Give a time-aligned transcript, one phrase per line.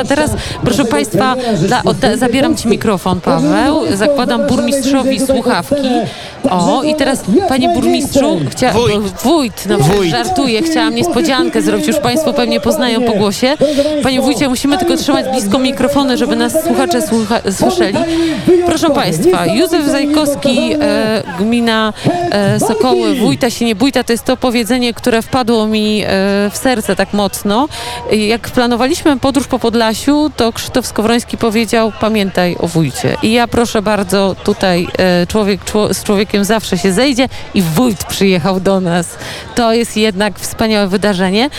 [0.00, 0.30] A teraz,
[0.64, 3.96] proszę Państwa, dla, odda, zabieram Ci mikrofon, Paweł.
[3.96, 5.88] Zakładam burmistrzowi słuchawki.
[6.50, 9.22] O, i teraz, Panie Burmistrzu, chcia, Wójt.
[9.24, 10.10] wójt, no Wójt.
[10.10, 13.56] żartuję, chciałam niespodziankę zrobić, już Państwo pewnie poznają po głosie.
[14.02, 17.98] Panie Wójcie, musimy tylko trzymać blisko mikrofony, żeby nas słuchacze słucha, słyszeli.
[18.66, 21.92] Proszę Państwa, Józef Zajkowski, e, gmina
[22.30, 26.06] e, Sokoły, wójta się nie bójta, to jest to powiedzenie, które wpadło mi e,
[26.50, 27.68] w serce tak mocno.
[28.12, 29.58] Jak planowaliśmy podróż po
[29.90, 33.16] Podlasiu, to Krzysztof Skowroński powiedział, pamiętaj o wójcie.
[33.22, 38.04] I ja proszę bardzo, tutaj e, człowiek czło, z człowiekiem zawsze się zejdzie i wójt
[38.04, 39.18] przyjechał do nas.
[39.54, 41.50] To jest jednak wspaniałe wydarzenie.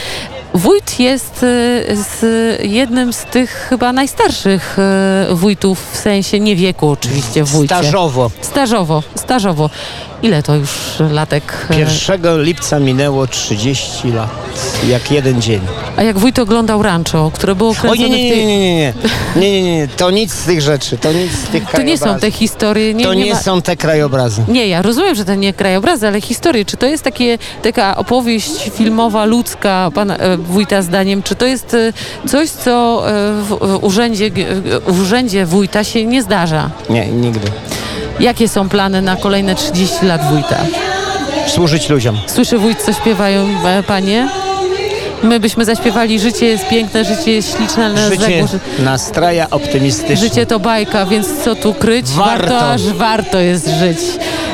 [0.54, 2.22] Wójt jest e, z
[2.64, 7.76] jednym z tych chyba najstarszych e, wójtów, w sensie nie wieku oczywiście wójcie.
[7.76, 8.32] Stażowo.
[8.42, 9.70] Stażowo, stażowo.
[10.24, 10.70] Ile to już
[11.12, 11.68] latek?
[11.70, 14.30] e, 1 lipca minęło 30 lat.
[14.90, 15.62] Jak jeden dzień.
[15.98, 18.94] A jak wójt oglądał rancho, które było O kręcone nie, nie, nie, nie, nie, nie,
[19.36, 19.88] nie, nie, nie.
[19.88, 22.22] To nic z tych rzeczy, to nic z tych To nie są krajobrazów.
[22.22, 22.94] te historie.
[22.94, 23.40] Nie, To nie ma...
[23.40, 24.44] są te krajobrazy.
[24.48, 26.66] Nie, ja rozumiem, że to nie krajobrazy, ale historie.
[26.66, 31.24] Czy to jest takie, taka opowieść filmowa, ludzka, pana e, wójta zdaniem?
[31.24, 31.94] Czy to jest e,
[32.28, 33.12] coś, co e,
[33.44, 34.32] w, urzędzie,
[34.88, 36.70] w urzędzie wójta się nie zdarza?
[36.90, 37.48] Nie, nigdy.
[38.20, 40.58] Jakie są plany na kolejne 30 lat wójta?
[41.48, 42.18] Służyć ludziom.
[42.28, 44.30] Słyszy wójt, co śpiewają e, panie?
[45.24, 48.60] My byśmy zaśpiewali, życie jest piękne, życie jest śliczne, ale Życie zagłuszy.
[48.80, 50.18] nastraja optymistycznie.
[50.18, 52.08] Życie to bajka, więc co tu kryć?
[52.10, 52.60] Warto.
[52.72, 53.98] aż warto jest żyć.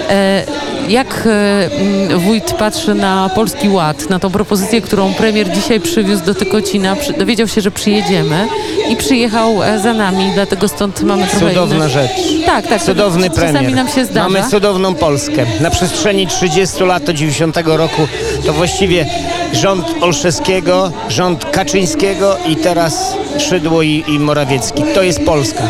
[0.09, 0.43] E,
[0.87, 6.25] jak e, mm, wójt patrzy na Polski Ład, na tą propozycję, którą premier dzisiaj przywiózł
[6.25, 8.47] do Tykocina, dowiedział się, że przyjedziemy
[8.89, 11.89] i przyjechał e, za nami, dlatego stąd mamy trochę Cudowna inne...
[11.89, 12.11] rzecz.
[12.45, 12.83] Tak, tak.
[12.83, 13.75] Cudowny czasami premier.
[13.75, 14.29] nam się zdarza.
[14.29, 15.45] Mamy cudowną Polskę.
[15.61, 18.07] Na przestrzeni 30 lat do 90 roku
[18.45, 19.05] to właściwie
[19.53, 24.83] rząd Olszewskiego, rząd Kaczyńskiego i teraz Szydło i, i Morawiecki.
[24.93, 25.63] To jest Polska.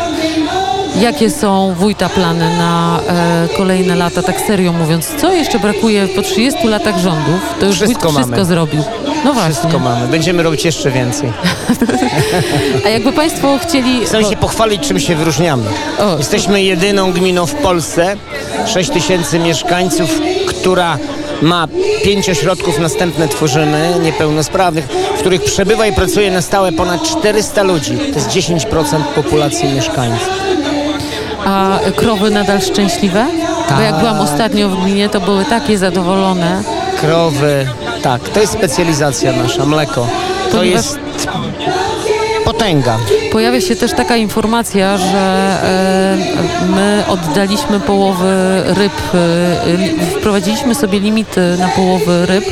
[1.02, 5.12] Jakie są wójta plany na e, kolejne lata, tak serio mówiąc?
[5.18, 7.40] Co jeszcze brakuje po 30 latach rządów?
[7.60, 8.46] To już Wszystko wójt wszystko mamy.
[8.46, 8.84] zrobił.
[9.26, 9.54] No właśnie.
[9.54, 10.08] Wszystko mamy.
[10.08, 11.34] Będziemy robić jeszcze więcej.
[12.86, 14.06] A jakby Państwo chcieli...
[14.06, 15.64] Chcę się pochwalić, czym się wyróżniamy.
[16.00, 18.16] O, Jesteśmy jedyną gminą w Polsce,
[18.66, 20.10] 6 tysięcy mieszkańców,
[20.48, 20.98] która
[21.42, 21.68] ma
[22.04, 24.86] pięć ośrodków, następne tworzymy, niepełnosprawnych,
[25.16, 27.98] w których przebywa i pracuje na stałe ponad 400 ludzi.
[27.98, 30.30] To jest 10% populacji mieszkańców.
[31.48, 33.26] A krowy nadal szczęśliwe?
[33.76, 34.00] Bo jak Tak.
[34.00, 36.64] byłam ostatnio w gminie, to były takie zadowolone.
[37.02, 37.68] Krowy,
[38.02, 40.08] tak, to jest specjalizacja nasza, mleko.
[40.52, 41.00] To Ponieważ- jest
[42.46, 42.98] potęga.
[43.32, 45.18] Pojawia się też taka informacja, że
[45.64, 52.46] e, my oddaliśmy połowy ryb, e, li, wprowadziliśmy sobie limity na połowy ryb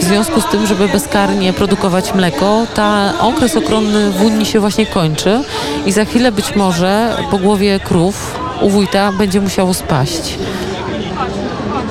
[0.00, 2.66] w związku z tym, żeby bezkarnie produkować mleko.
[2.74, 5.42] Ta okres ochronny w Unii się właśnie kończy
[5.86, 10.38] i za chwilę być może po głowie krów u wójta będzie musiało spaść.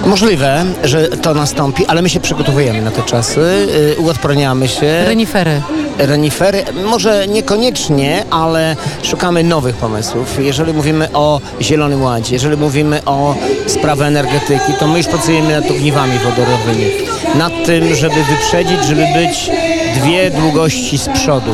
[0.06, 5.04] Możliwe, że to nastąpi, ale my się przygotowujemy na te czasy, y, uodporniamy się.
[5.06, 5.62] Renifery.
[5.98, 6.64] renifery.
[6.86, 10.40] Może niekoniecznie, ale szukamy nowych pomysłów.
[10.40, 13.36] Jeżeli mówimy o Zielonym Ładzie, jeżeli mówimy o
[13.68, 16.86] sprawie energetyki, to my już pracujemy nad ogniwami wodorowymi.
[17.36, 19.52] Nad tym, żeby wyprzedzić, żeby być
[19.96, 21.52] dwie długości z przodu.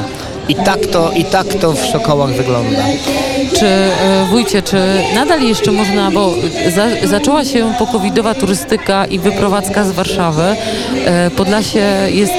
[0.49, 2.83] I tak to, i tak to w Sokołach wygląda.
[3.53, 4.77] Czy e, wójcie, czy
[5.15, 6.33] nadal jeszcze można, bo
[6.75, 10.55] za, zaczęła się pokowidowa turystyka i wyprowadzka z Warszawy.
[11.05, 12.33] E, Podlasie jest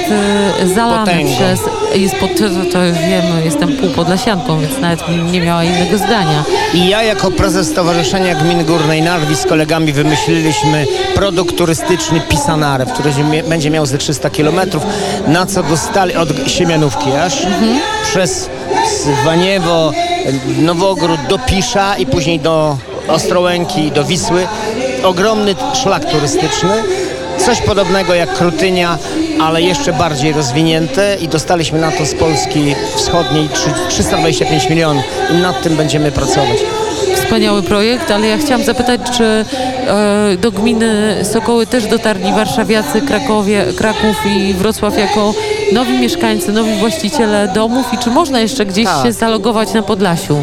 [0.61, 1.33] e, zalane Potęgą.
[1.35, 1.59] przez,
[1.95, 2.29] jest pod,
[2.71, 4.99] to już wiemy, jestem półpodlasianką, więc nawet
[5.31, 6.43] nie miała innego zdania.
[6.73, 10.85] I ja jako prezes Stowarzyszenia Gmin Górnej Narwi z kolegami wymyśliliśmy
[11.15, 13.11] produkt turystyczny Pisanarew, który
[13.49, 14.83] będzie miał ze 300 kilometrów,
[15.27, 17.47] na co dostali od Siemianówki aż
[18.03, 18.49] przez
[19.25, 19.91] Waniewo,
[20.59, 24.47] Nowogród do Pisza i później do Ostrołęki, do Wisły.
[25.03, 26.83] Ogromny szlak turystyczny.
[27.45, 28.97] Coś podobnego jak Krutynia,
[29.41, 35.33] ale jeszcze bardziej rozwinięte i dostaliśmy na to z Polski Wschodniej trzy- 325 milionów i
[35.33, 36.57] nad tym będziemy pracować.
[37.15, 39.45] Wspaniały projekt, ale ja chciałam zapytać, czy e,
[40.41, 45.33] do gminy Sokoły też dotarli warszawiacy, Krakowie, Kraków i Wrocław jako
[45.73, 49.05] nowi mieszkańcy, nowi właściciele domów i czy można jeszcze gdzieś Tak.
[49.05, 50.37] się zalogować na Podlasiu?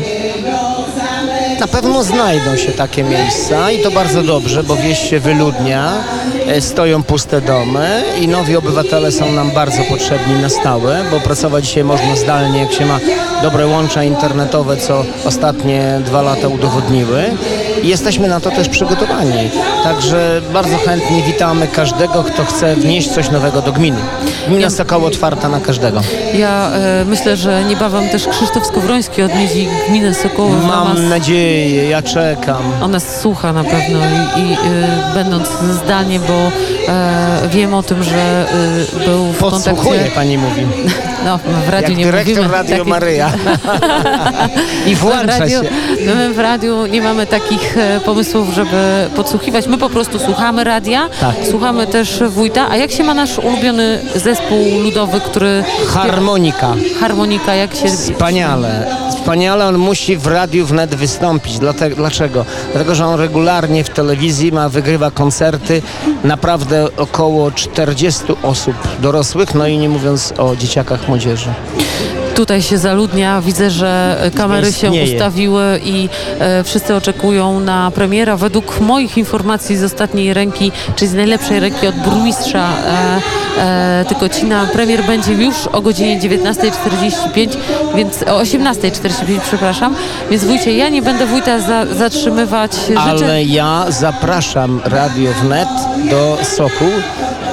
[1.60, 5.92] Na pewno znajdą się takie miejsca i to bardzo dobrze, bo wieś się wyludnia,
[6.46, 11.66] e, stoją puste domy i nowi obywatele są nam bardzo potrzebni na stałe, bo pracować
[11.66, 13.00] dzisiaj można zdalnie, jak się ma
[13.42, 17.24] dobre łącza internetowe, co ostatnie dwa lata udowodniły.
[17.82, 19.50] i jesteśmy na to też przygotowani.
[19.84, 23.98] Także bardzo chętnie witamy każdego, kto chce wnieść coś nowego do gminy.
[24.48, 26.00] Gmina Sokoło otwarta na każdego.
[26.34, 32.62] Ja e, myślę, że niebawem też Krzysztof Skowroński odwiedzi gminę ramach Mam nadzieję, ja czekam.
[32.82, 34.56] On nas słucha na pewno i, i y,
[35.14, 35.48] będąc
[35.84, 36.34] zdalnie, bo
[36.92, 38.46] e, wiem o tym, że
[38.96, 40.10] y, był w kontakcie.
[40.14, 40.62] pani mówi.
[41.24, 42.52] No, w radiu Jak nie dyrektor mówimy.
[42.52, 43.32] Radio takich- Maryja.
[44.86, 45.70] I w włącza radiu, się.
[46.06, 49.66] my w radiu nie mamy takich e, pomysłów, żeby podsłuchiwać.
[49.66, 51.34] My po prostu słuchamy radia, Tak.
[51.50, 52.66] słuchamy też wójta.
[52.70, 55.64] A jak się ma nasz ulubiony zespół ludowy, który...
[55.86, 56.74] Harmonika.
[57.00, 57.88] Harmonika, jak się...
[57.88, 58.86] Wspaniale.
[59.10, 61.58] Wspaniale on musi w radiu wnet wystąpić.
[61.96, 62.44] Dlaczego?
[62.72, 65.82] Dlatego, że on regularnie w telewizji ma, wygrywa koncerty.
[66.24, 71.50] Naprawdę około 40 osób dorosłych, no i nie mówiąc o dzieciakach młodzieży.
[72.34, 76.08] Tutaj się zaludnia, widzę, że kamery się ustawiły i
[76.38, 78.36] e, wszyscy oczekują na premiera.
[78.36, 84.66] Według moich informacji z ostatniej ręki, czyli z najlepszej ręki od burmistrza e, e, Tykocina,
[84.72, 87.48] premier będzie już o godzinie 19.45,
[87.96, 89.94] więc o 18.45, przepraszam.
[90.30, 92.72] Więc wójcie, ja nie będę wójta za, zatrzymywać.
[92.74, 95.68] Życzę, Ale ja zapraszam Radio Wnet
[96.10, 96.90] do Sokół,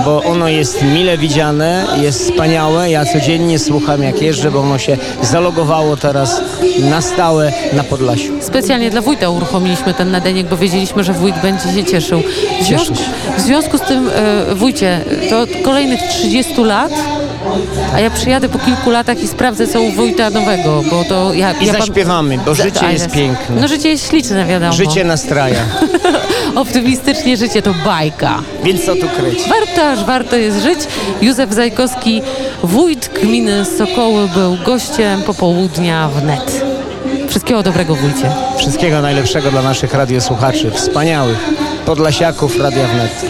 [0.06, 2.92] bo ono jest mile widziane, jest wspaniałe.
[2.92, 6.42] Ja codziennie słucham jak jeżdżę, bo ono się zalogowało teraz
[6.90, 8.34] na stałe na Podlasiu.
[8.42, 12.24] Specjalnie dla wójta uruchomiliśmy ten nadajnik, bo wiedzieliśmy, że wójt będzie się cieszył.
[12.62, 12.96] W związku,
[13.38, 14.10] w związku z tym,
[14.50, 16.92] e, wójcie, to kolejnych 30 lat,
[17.96, 21.52] a ja przyjadę po kilku latach i sprawdzę, co u wójta nowego, bo to ja...
[21.52, 23.62] I ja zaśpiewamy, bo życie jest piękne.
[23.62, 24.74] No życie jest śliczne, wiadomo.
[24.74, 25.60] Życie nastraja,
[26.56, 28.42] Optymistycznie życie to bajka.
[28.64, 29.40] więc co tu kryć?
[29.50, 30.80] Warto, aż warto jest żyć.
[31.22, 32.22] Józef Zajkowski,
[32.64, 36.66] wójt gminy Sokoły, był gościem popołudnia w net.
[37.30, 38.32] Wszystkiego dobrego, wójcie.
[38.58, 41.50] Wszystkiego najlepszego dla naszych radiosłuchaczy, wspaniałych
[41.86, 43.26] podlasiaków Radia Wnet.